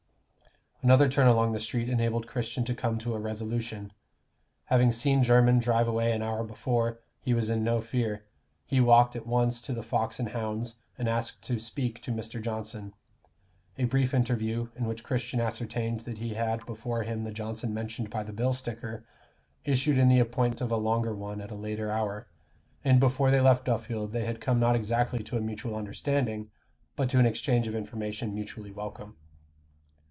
Another 0.83 1.07
turn 1.07 1.27
along 1.27 1.51
the 1.51 1.59
street 1.59 1.87
enabled 1.89 2.25
Christian 2.25 2.65
to 2.65 2.73
come 2.73 2.97
to 2.97 3.13
a 3.13 3.19
resolution. 3.19 3.93
Having 4.65 4.93
seen 4.93 5.21
Jermyn 5.21 5.59
drive 5.59 5.87
away 5.87 6.11
an 6.11 6.23
hour 6.23 6.43
before, 6.43 6.97
he 7.19 7.35
was 7.35 7.51
in 7.51 7.63
no 7.63 7.81
fear: 7.81 8.25
he 8.65 8.81
walked 8.81 9.15
at 9.15 9.27
once 9.27 9.61
to 9.61 9.73
the 9.73 9.83
Fox 9.83 10.17
and 10.19 10.29
Hounds 10.29 10.77
and 10.97 11.07
asked 11.07 11.43
to 11.43 11.59
speak 11.59 12.01
to 12.01 12.11
Mr. 12.11 12.41
Johnson. 12.41 12.95
A 13.77 13.83
brief 13.85 14.11
interview, 14.11 14.69
in 14.75 14.85
which 14.87 15.03
Christian 15.03 15.39
ascertained 15.39 15.99
that 15.99 16.17
he 16.17 16.33
had 16.33 16.65
before 16.65 17.03
him 17.03 17.25
the 17.25 17.31
Johnson 17.31 17.75
mentioned 17.75 18.09
by 18.09 18.23
the 18.23 18.33
bill 18.33 18.51
sticker, 18.51 19.05
issued 19.63 19.99
in 19.99 20.07
the 20.07 20.17
appointment 20.19 20.61
of 20.61 20.71
a 20.71 20.77
longer 20.77 21.13
one 21.13 21.41
at 21.41 21.51
a 21.51 21.55
later 21.55 21.91
hour; 21.91 22.25
and 22.83 22.99
before 22.99 23.29
they 23.29 23.39
left 23.39 23.65
Duffield 23.65 24.13
they 24.13 24.25
had 24.25 24.41
come 24.41 24.59
not 24.59 24.75
exactly 24.75 25.21
to 25.25 25.37
a 25.37 25.41
mutual 25.41 25.75
understanding, 25.75 26.49
but 26.95 27.07
to 27.11 27.19
an 27.19 27.27
exchange 27.27 27.67
of 27.67 27.75
information 27.75 28.33
mutually 28.33 28.71
welcome. 28.71 29.15